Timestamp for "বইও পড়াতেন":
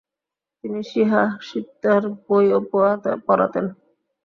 2.25-3.65